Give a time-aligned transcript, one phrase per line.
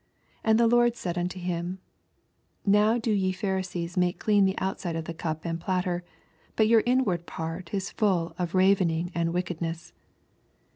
[0.43, 1.77] 39 And the Lord said unto him,
[2.65, 6.03] Now do ye Pharisees muke clean the outside of the cup and platter;
[6.55, 9.93] but your inward part is full of ravening and wickedness.